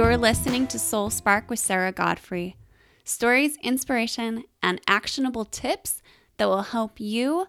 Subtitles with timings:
[0.00, 2.56] You're listening to Soul Spark with Sarah Godfrey.
[3.04, 6.00] Stories, inspiration, and actionable tips
[6.38, 7.48] that will help you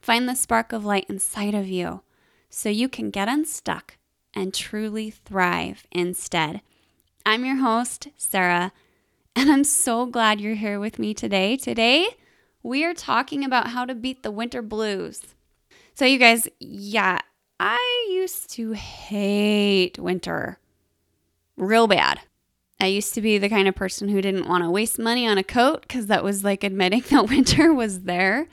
[0.00, 2.00] find the spark of light inside of you
[2.48, 3.98] so you can get unstuck
[4.32, 6.62] and truly thrive instead.
[7.26, 8.72] I'm your host, Sarah,
[9.36, 11.58] and I'm so glad you're here with me today.
[11.58, 12.06] Today,
[12.62, 15.20] we are talking about how to beat the winter blues.
[15.92, 17.18] So, you guys, yeah,
[17.60, 20.58] I used to hate winter
[21.56, 22.20] real bad.
[22.80, 25.38] I used to be the kind of person who didn't want to waste money on
[25.38, 28.48] a coat because that was like admitting that winter was there.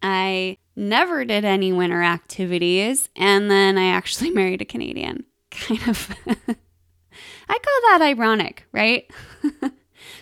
[0.00, 5.24] I never did any winter activities, and then I actually married a Canadian.
[5.50, 6.10] Kind of.
[6.26, 9.10] I call that ironic, right?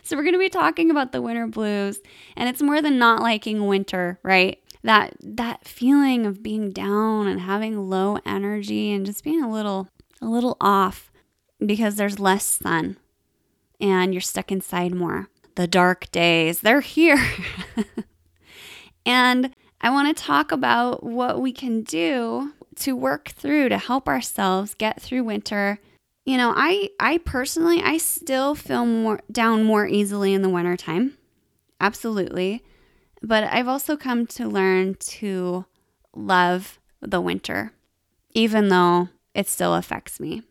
[0.02, 2.00] so, we're going to be talking about the winter blues,
[2.36, 4.58] and it's more than not liking winter, right?
[4.82, 9.88] That that feeling of being down and having low energy and just being a little
[10.22, 11.09] a little off
[11.64, 12.96] because there's less sun
[13.80, 15.28] and you're stuck inside more.
[15.56, 17.22] The dark days, they're here.
[19.06, 24.08] and I want to talk about what we can do to work through to help
[24.08, 25.78] ourselves get through winter.
[26.24, 31.16] You know, I I personally I still feel more down more easily in the wintertime.
[31.80, 32.62] Absolutely.
[33.22, 35.66] But I've also come to learn to
[36.14, 37.72] love the winter
[38.34, 40.42] even though it still affects me.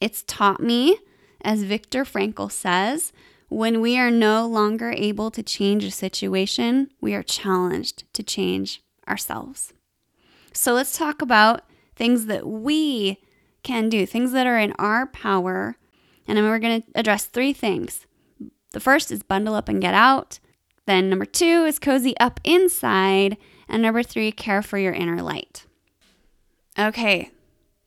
[0.00, 0.98] It's taught me,
[1.42, 3.12] as Viktor Frankl says,
[3.48, 8.82] when we are no longer able to change a situation, we are challenged to change
[9.08, 9.72] ourselves.
[10.52, 11.62] So let's talk about
[11.96, 13.18] things that we
[13.62, 15.76] can do, things that are in our power.
[16.26, 18.06] And then we're going to address three things.
[18.72, 20.40] The first is bundle up and get out.
[20.86, 23.36] Then number two is cozy up inside.
[23.68, 25.64] And number three, care for your inner light.
[26.78, 27.30] Okay,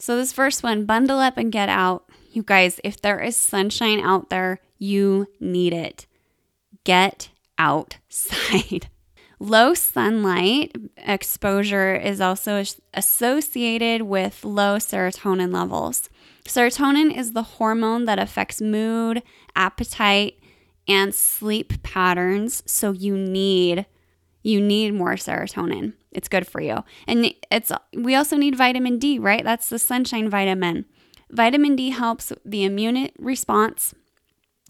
[0.02, 2.10] so, this first one, bundle up and get out.
[2.32, 6.08] You guys, if there is sunshine out there, you need it.
[6.84, 7.30] Get
[7.60, 8.88] outside.
[9.40, 12.64] Low sunlight exposure is also
[12.95, 16.10] associated with low serotonin levels.
[16.45, 19.23] Serotonin is the hormone that affects mood,
[19.56, 20.40] appetite,
[20.88, 23.86] and sleep patterns, so you need
[24.42, 25.94] you need more serotonin.
[26.12, 26.84] It's good for you.
[27.08, 29.44] And it's we also need vitamin D, right?
[29.44, 30.86] That's the sunshine vitamin.
[31.30, 33.94] Vitamin D helps the immune response,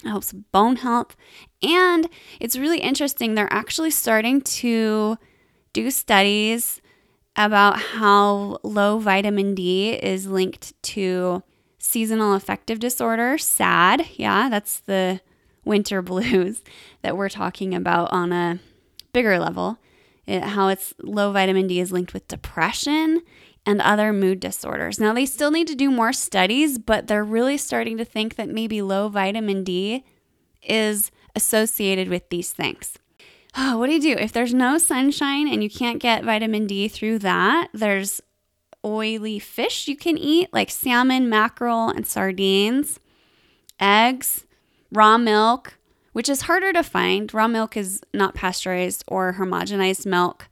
[0.04, 1.16] helps bone health,
[1.64, 2.08] and
[2.40, 3.34] it's really interesting.
[3.34, 5.18] They're actually starting to
[5.74, 6.82] do studies
[7.36, 11.42] about how low vitamin D is linked to
[11.80, 14.06] seasonal affective disorder, SAD.
[14.16, 15.22] Yeah, that's the
[15.66, 16.62] winter blues
[17.02, 18.60] that we're talking about on a
[19.14, 19.78] bigger level,
[20.26, 23.22] it, how it's low vitamin D is linked with depression
[23.66, 25.00] and other mood disorders.
[25.00, 28.50] Now, they still need to do more studies, but they're really starting to think that
[28.50, 30.04] maybe low vitamin D
[30.64, 32.98] is associated with these things.
[33.56, 34.14] Oh, what do you do?
[34.14, 38.22] If there's no sunshine and you can't get vitamin D through that, there's
[38.84, 43.00] oily fish you can eat, like salmon, mackerel, and sardines,
[43.80, 44.46] eggs,
[44.92, 45.78] raw milk,
[46.14, 47.34] which is harder to find.
[47.34, 50.48] Raw milk is not pasteurized or homogenized milk.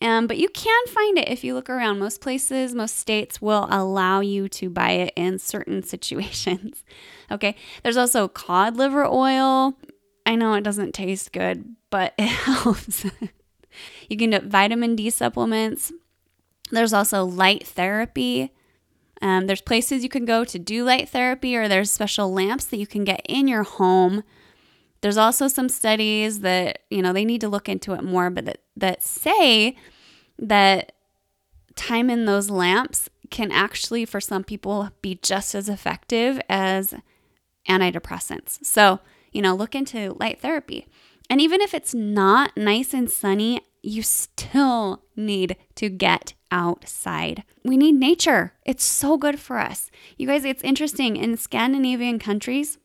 [0.00, 1.98] Um, but you can find it if you look around.
[1.98, 6.84] Most places, most states will allow you to buy it in certain situations.
[7.30, 7.56] okay.
[7.82, 9.74] There's also cod liver oil.
[10.26, 13.04] I know it doesn't taste good, but it helps.
[14.08, 15.92] you can get vitamin D supplements.
[16.70, 18.52] There's also light therapy.
[19.22, 22.78] Um, there's places you can go to do light therapy, or there's special lamps that
[22.78, 24.22] you can get in your home
[25.04, 28.46] there's also some studies that, you know, they need to look into it more, but
[28.46, 29.76] that, that say
[30.38, 30.92] that
[31.76, 36.94] time in those lamps can actually, for some people, be just as effective as
[37.68, 38.64] antidepressants.
[38.64, 39.00] So,
[39.30, 40.86] you know, look into light therapy.
[41.28, 47.44] And even if it's not nice and sunny, you still need to get outside.
[47.62, 48.54] We need nature.
[48.64, 49.90] It's so good for us.
[50.16, 51.16] You guys, it's interesting.
[51.16, 52.78] In Scandinavian countries,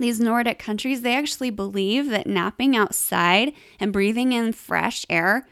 [0.00, 5.46] these Nordic countries, they actually believe that napping outside and breathing in fresh air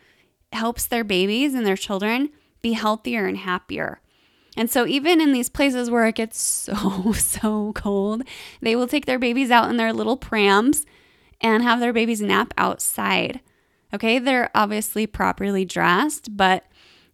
[0.53, 2.31] helps their babies and their children
[2.62, 4.00] be healthier and happier.
[4.56, 8.23] And so, even in these places where it gets so, so cold,
[8.61, 10.85] they will take their babies out in their little prams
[11.41, 13.41] and have their babies nap outside.
[13.94, 16.65] Okay, they're obviously properly dressed, but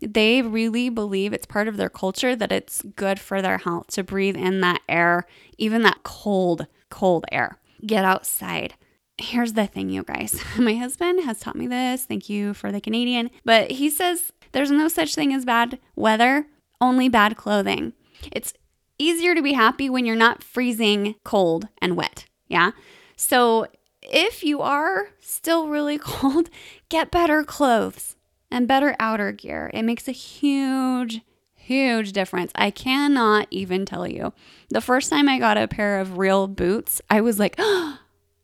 [0.00, 4.02] they really believe it's part of their culture that it's good for their health to
[4.02, 5.26] breathe in that air,
[5.58, 7.58] even that cold, cold air.
[7.84, 8.74] Get outside.
[9.18, 10.40] Here's the thing, you guys.
[10.58, 12.04] My husband has taught me this.
[12.04, 13.30] Thank you for the Canadian.
[13.44, 16.46] But he says there's no such thing as bad weather,
[16.80, 17.94] only bad clothing.
[18.30, 18.54] It's
[18.96, 22.26] easier to be happy when you're not freezing cold and wet.
[22.46, 22.70] Yeah.
[23.16, 23.66] So
[24.00, 26.48] if you are still really cold,
[26.88, 28.14] get better clothes
[28.52, 29.68] and better outer gear.
[29.74, 31.22] It makes a huge,
[31.64, 32.52] huge difference.
[32.54, 34.32] I cannot even tell you.
[34.70, 37.98] The first time I got a pair of real boots, I was like, oh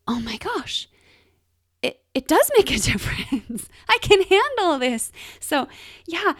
[0.06, 0.88] my gosh,
[1.82, 3.68] it, it does make a difference.
[3.88, 5.12] I can handle this.
[5.38, 5.68] So,
[6.06, 6.34] yeah,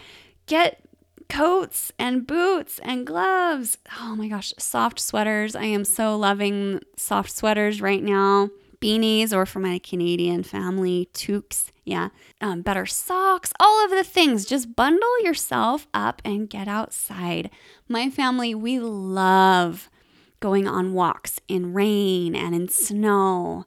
[0.47, 0.82] get
[1.29, 3.79] coats and boots and gloves.
[4.00, 5.55] Oh my gosh, soft sweaters.
[5.55, 8.50] I am so loving soft sweaters right now.
[8.81, 11.71] Beanies, or for my Canadian family, toques.
[11.85, 12.11] Yeah,
[12.41, 14.44] um, better socks, all of the things.
[14.44, 17.50] Just bundle yourself up and get outside.
[17.88, 19.91] My family, we love
[20.41, 23.65] going on walks in rain and in snow.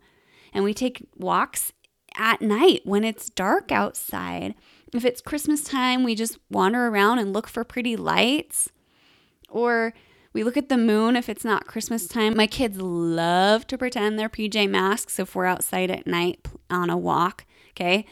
[0.54, 1.72] And we take walks
[2.18, 4.56] at night when it's dark outside.
[4.94, 8.70] If it's Christmas time, we just wander around and look for pretty lights.
[9.50, 9.94] Or
[10.34, 12.36] we look at the moon if it's not Christmas time.
[12.36, 16.98] My kids love to pretend they're PJ Masks if we're outside at night on a
[16.98, 18.06] walk, okay?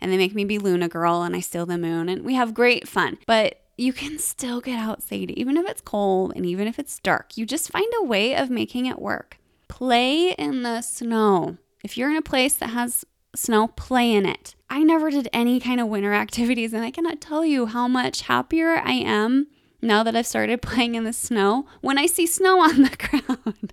[0.00, 2.52] And they make me be Luna Girl and I steal the moon and we have
[2.52, 3.18] great fun.
[3.26, 7.36] But you can still get outside even if it's cold and even if it's dark.
[7.36, 9.38] You just find a way of making it work.
[9.68, 11.58] Play in the snow.
[11.84, 13.04] If you're in a place that has
[13.36, 14.56] snow, play in it.
[14.68, 18.22] I never did any kind of winter activities, and I cannot tell you how much
[18.22, 19.46] happier I am
[19.80, 23.72] now that I've started playing in the snow when I see snow on the ground.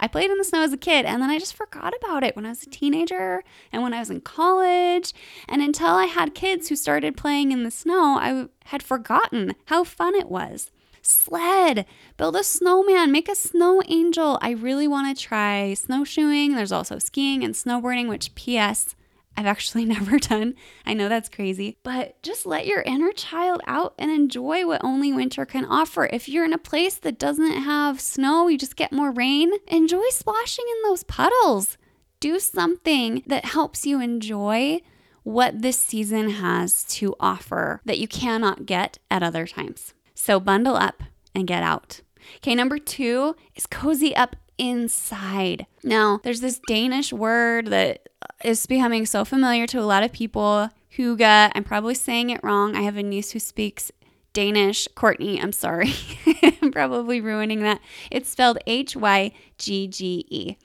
[0.00, 2.34] I played in the snow as a kid and then I just forgot about it
[2.34, 5.12] when I was a teenager and when I was in college.
[5.48, 9.84] And until I had kids who started playing in the snow, I had forgotten how
[9.84, 10.70] fun it was.
[11.00, 11.84] Sled,
[12.16, 14.38] build a snowman, make a snow angel.
[14.40, 16.54] I really want to try snowshoeing.
[16.54, 18.94] There's also skiing and snowboarding, which, P.S.,
[19.36, 20.54] I've actually never done.
[20.86, 25.12] I know that's crazy, but just let your inner child out and enjoy what only
[25.12, 26.08] winter can offer.
[26.12, 30.08] If you're in a place that doesn't have snow, you just get more rain, enjoy
[30.10, 31.76] splashing in those puddles.
[32.20, 34.80] Do something that helps you enjoy
[35.24, 39.94] what this season has to offer that you cannot get at other times.
[40.14, 41.02] So bundle up
[41.34, 42.00] and get out.
[42.36, 45.66] Okay, number two is cozy up inside.
[45.82, 48.08] Now, there's this Danish word that
[48.44, 50.68] is becoming so familiar to a lot of people.
[50.96, 51.50] Hygge.
[51.54, 52.76] I'm probably saying it wrong.
[52.76, 53.90] I have a niece who speaks
[54.32, 54.88] Danish.
[54.94, 55.94] Courtney, I'm sorry.
[56.62, 57.80] I'm probably ruining that.
[58.10, 60.56] It's spelled H Y G G E.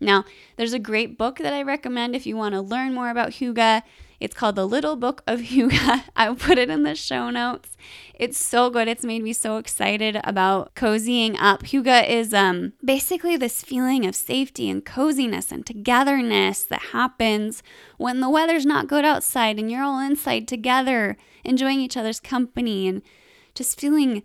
[0.00, 0.24] Now,
[0.56, 3.82] there's a great book that I recommend if you want to learn more about Hygge.
[4.20, 6.02] It's called The Little Book of Hygge.
[6.16, 7.76] I'll put it in the show notes.
[8.14, 8.88] It's so good.
[8.88, 11.62] It's made me so excited about cozying up.
[11.64, 17.62] Hygge is um, basically this feeling of safety and coziness and togetherness that happens
[17.98, 22.88] when the weather's not good outside and you're all inside together, enjoying each other's company
[22.88, 23.02] and
[23.54, 24.22] just feeling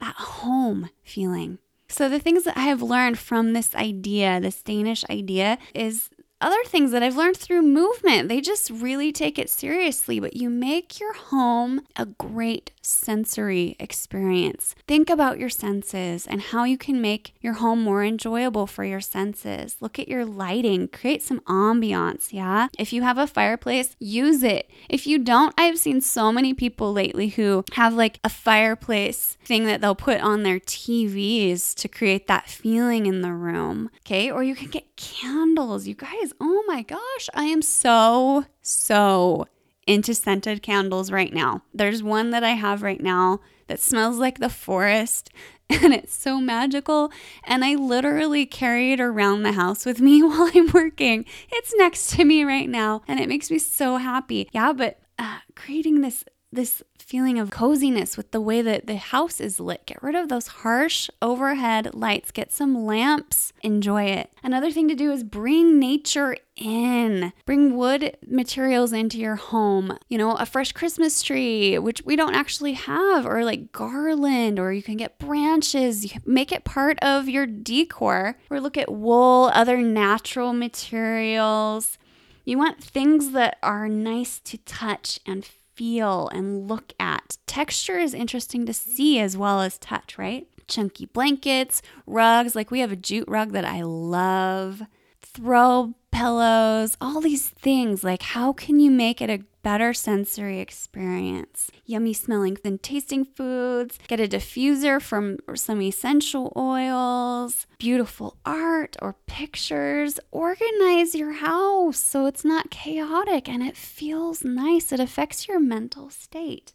[0.00, 1.58] that home feeling.
[1.88, 6.62] So, the things that I have learned from this idea, this Danish idea, is other
[6.64, 8.28] things that I've learned through movement.
[8.28, 14.74] They just really take it seriously, but you make your home a great sensory experience.
[14.86, 19.00] Think about your senses and how you can make your home more enjoyable for your
[19.00, 19.76] senses.
[19.80, 22.68] Look at your lighting, create some ambiance, yeah?
[22.78, 24.70] If you have a fireplace, use it.
[24.88, 29.64] If you don't, I've seen so many people lately who have like a fireplace thing
[29.64, 34.30] that they'll put on their TVs to create that feeling in the room, okay?
[34.30, 35.86] Or you can get candles.
[35.86, 39.46] You guys guys, oh my gosh, I am so, so
[39.86, 41.62] into scented candles right now.
[41.72, 45.30] There's one that I have right now that smells like the forest
[45.70, 47.12] and it's so magical.
[47.44, 51.24] And I literally carry it around the house with me while I'm working.
[51.52, 54.48] It's next to me right now and it makes me so happy.
[54.52, 59.40] Yeah, but uh, creating this this feeling of coziness with the way that the house
[59.40, 59.86] is lit.
[59.86, 64.32] Get rid of those harsh overhead lights, get some lamps, enjoy it.
[64.42, 67.32] Another thing to do is bring nature in.
[67.44, 69.98] Bring wood materials into your home.
[70.08, 74.72] You know, a fresh Christmas tree, which we don't actually have, or like garland, or
[74.72, 76.12] you can get branches.
[76.24, 78.38] make it part of your decor.
[78.50, 81.98] Or look at wool, other natural materials.
[82.44, 87.38] You want things that are nice to touch and feel and look at.
[87.46, 90.46] Texture is interesting to see as well as touch, right?
[90.68, 94.82] Chunky blankets, rugs, like we have a jute rug that I love,
[95.22, 98.02] throw pillows, all these things.
[98.02, 101.72] Like, how can you make it a better sensory experience?
[101.84, 109.16] Yummy smelling and tasting foods, get a diffuser from some essential oils, beautiful art or
[109.26, 110.20] pictures.
[110.30, 114.92] Organize your house so it's not chaotic and it feels nice.
[114.92, 116.72] It affects your mental state.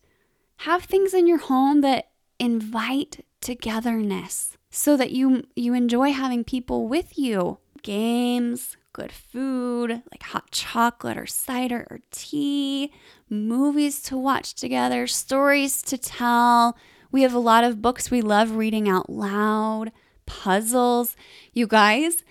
[0.68, 4.58] Have things in your home that invite togetherness.
[4.70, 7.58] so that you you enjoy having people with you.
[7.84, 12.92] Games, good food, like hot chocolate or cider or tea,
[13.30, 16.78] movies to watch together, stories to tell.
[17.12, 19.92] We have a lot of books we love reading out loud,
[20.26, 21.16] puzzles.
[21.54, 22.24] You guys,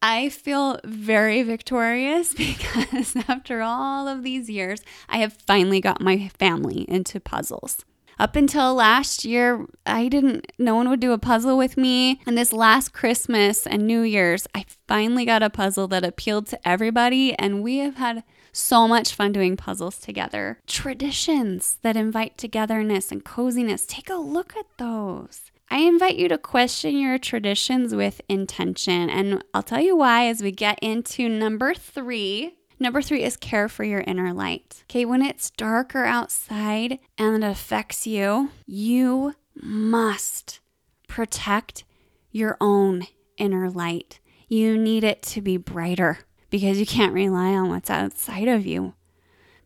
[0.00, 6.28] I feel very victorious because after all of these years, I have finally got my
[6.38, 7.84] family into puzzles.
[8.18, 12.20] Up until last year, I didn't, no one would do a puzzle with me.
[12.26, 16.68] And this last Christmas and New Year's, I finally got a puzzle that appealed to
[16.68, 17.34] everybody.
[17.38, 20.58] And we have had so much fun doing puzzles together.
[20.66, 25.52] Traditions that invite togetherness and coziness, take a look at those.
[25.70, 29.10] I invite you to question your traditions with intention.
[29.10, 33.68] And I'll tell you why as we get into number three Number three is care
[33.68, 34.84] for your inner light.
[34.84, 40.60] Okay, when it's darker outside and it affects you, you must
[41.08, 41.84] protect
[42.30, 43.06] your own
[43.36, 44.20] inner light.
[44.46, 46.20] You need it to be brighter
[46.50, 48.94] because you can't rely on what's outside of you.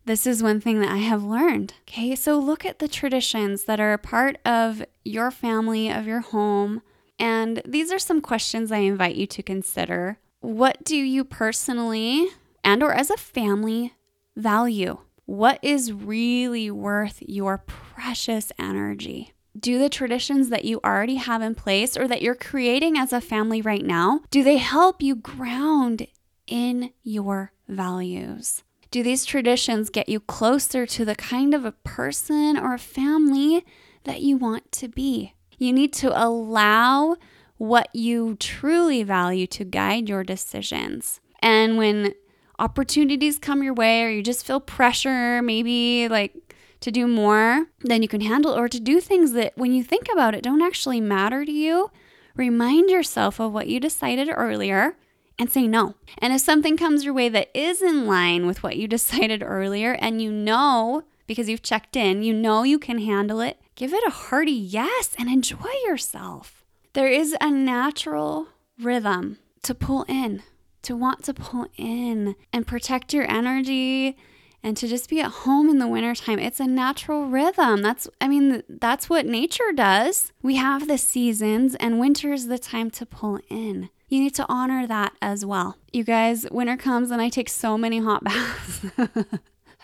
[0.04, 1.74] This is one thing that I have learned.
[1.82, 6.20] Okay, so look at the traditions that are a part of your family, of your
[6.20, 6.82] home.
[7.18, 10.18] And these are some questions I invite you to consider.
[10.40, 12.26] What do you personally
[12.64, 13.94] and or as a family
[14.36, 19.32] value what is really worth your precious energy?
[19.58, 23.20] Do the traditions that you already have in place or that you're creating as a
[23.20, 26.06] family right now do they help you ground
[26.46, 28.62] in your values?
[28.90, 33.64] Do these traditions get you closer to the kind of a person or a family
[34.04, 35.34] that you want to be?
[35.56, 37.16] You need to allow
[37.56, 41.20] what you truly value to guide your decisions.
[41.40, 42.14] And when
[42.58, 48.02] opportunities come your way or you just feel pressure, maybe like to do more than
[48.02, 51.00] you can handle or to do things that when you think about it don't actually
[51.00, 51.90] matter to you,
[52.34, 54.96] remind yourself of what you decided earlier
[55.38, 55.94] and say no.
[56.18, 59.92] And if something comes your way that is in line with what you decided earlier
[59.94, 64.06] and you know because you've checked in, you know you can handle it, give it
[64.06, 66.64] a hearty yes and enjoy yourself.
[66.94, 70.42] There is a natural rhythm to pull in
[70.82, 74.16] to want to pull in and protect your energy
[74.62, 76.38] and to just be at home in the wintertime.
[76.38, 77.82] It's a natural rhythm.
[77.82, 80.32] That's, I mean, that's what nature does.
[80.40, 83.90] We have the seasons, and winter is the time to pull in.
[84.08, 85.78] You need to honor that as well.
[85.92, 88.84] You guys, winter comes and I take so many hot baths.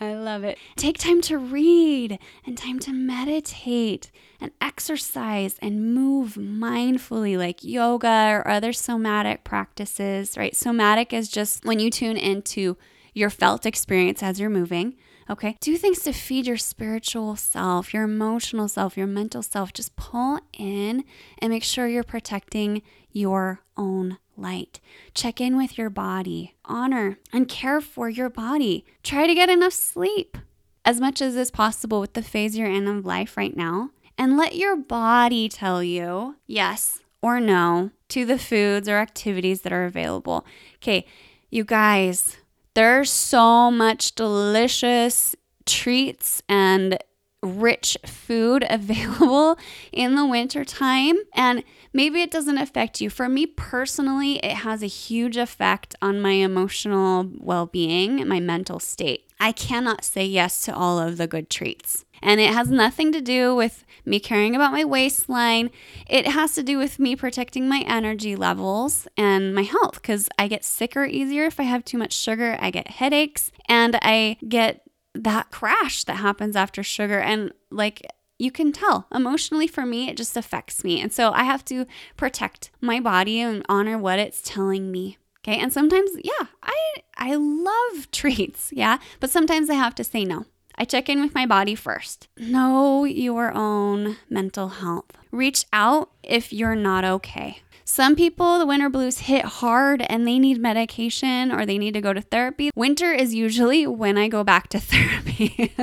[0.01, 0.59] I love it.
[0.77, 8.31] Take time to read and time to meditate and exercise and move mindfully, like yoga
[8.31, 10.55] or other somatic practices, right?
[10.55, 12.77] Somatic is just when you tune into
[13.13, 14.95] your felt experience as you're moving.
[15.31, 15.57] Okay.
[15.61, 19.73] Do things to feed your spiritual self, your emotional self, your mental self.
[19.73, 21.05] Just pull in
[21.39, 24.81] and make sure you're protecting your own light.
[25.15, 28.85] Check in with your body, honor and care for your body.
[29.03, 30.39] Try to get enough sleep
[30.85, 33.91] as much as is possible with the phase you're in of life right now.
[34.17, 39.73] And let your body tell you yes or no to the foods or activities that
[39.73, 40.47] are available.
[40.77, 41.07] Okay,
[41.51, 42.39] you guys,
[42.75, 46.99] there's so much delicious treats and
[47.43, 49.59] rich food available
[49.93, 54.83] in the winter time and maybe it doesn't affect you for me personally it has
[54.83, 60.75] a huge effect on my emotional well-being my mental state i cannot say yes to
[60.75, 64.73] all of the good treats and it has nothing to do with me caring about
[64.73, 65.71] my waistline.
[66.09, 70.49] It has to do with me protecting my energy levels and my health because I
[70.49, 72.57] get sicker easier if I have too much sugar.
[72.61, 74.83] I get headaches and I get
[75.15, 77.19] that crash that happens after sugar.
[77.19, 78.07] And like,
[78.39, 81.01] you can tell emotionally for me, it just affects me.
[81.01, 81.87] And so I have to
[82.17, 85.19] protect my body and honor what it's telling me.
[85.41, 85.59] Okay.
[85.59, 86.77] And sometimes, yeah, I,
[87.17, 88.71] I love treats.
[88.73, 88.99] Yeah.
[89.21, 90.47] But sometimes I have to say no.
[90.81, 92.29] I check in with my body first.
[92.39, 95.11] Know your own mental health.
[95.33, 97.63] Reach out if you're not okay.
[97.91, 102.03] Some people, the winter blues hit hard and they need medication or they need to
[102.03, 102.71] go to therapy.
[102.77, 105.75] Winter is usually when I go back to therapy.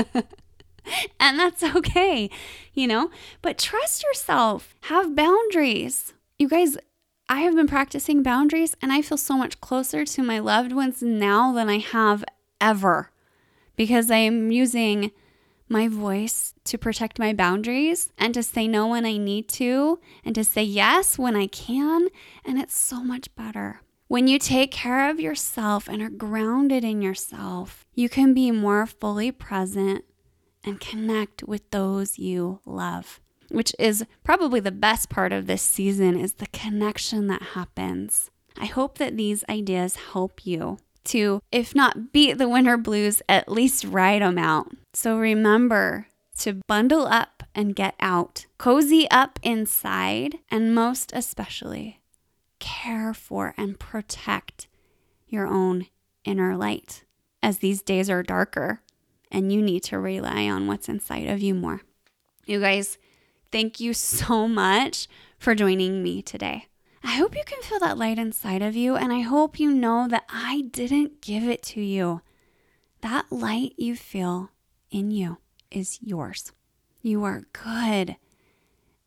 [1.20, 2.30] and that's okay,
[2.76, 3.10] you know?
[3.42, 6.14] But trust yourself, have boundaries.
[6.38, 6.78] You guys,
[7.28, 11.02] I have been practicing boundaries and I feel so much closer to my loved ones
[11.02, 12.24] now than I have
[12.62, 13.10] ever
[13.76, 15.12] because I am using
[15.68, 20.36] my voice to protect my boundaries and to say no when I need to and
[20.36, 22.08] to say yes when I can.
[22.44, 23.82] And it's so much better.
[24.08, 28.86] When you take care of yourself and are grounded in yourself, you can be more
[28.86, 30.06] fully present
[30.64, 33.20] and connect with those you love.
[33.50, 38.32] which is probably the best part of this season, is the connection that happens.
[38.58, 43.52] I hope that these ideas help you to, if not beat the winter blues, at
[43.52, 44.72] least ride them out.
[44.96, 52.00] So remember to bundle up and get out, cozy up inside, and most especially,
[52.60, 54.70] care for and protect
[55.28, 55.88] your own
[56.24, 57.04] inner light
[57.44, 58.82] as these days are darker
[59.30, 61.82] and you need to rely on what's inside of you more.
[62.46, 62.98] You guys,
[63.52, 66.68] thank you so much for joining me today.
[67.04, 70.08] I hope you can feel that light inside of you, and I hope you know
[70.08, 72.22] that I didn't give it to you.
[73.02, 74.52] That light you feel
[74.92, 75.38] in you
[75.72, 76.52] is yours.
[77.02, 78.16] You are good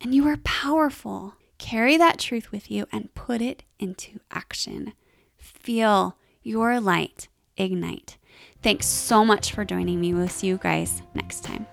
[0.00, 1.34] and you are powerful.
[1.58, 4.92] Carry that truth with you and put it into action.
[5.36, 8.16] Feel your light ignite.
[8.62, 10.14] Thanks so much for joining me.
[10.14, 11.66] We'll see you guys next time.